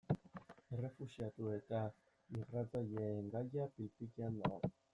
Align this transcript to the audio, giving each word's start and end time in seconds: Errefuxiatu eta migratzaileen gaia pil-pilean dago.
Errefuxiatu 0.77 1.51
eta 1.57 1.81
migratzaileen 2.37 3.31
gaia 3.37 3.71
pil-pilean 3.77 4.43
dago. 4.45 4.75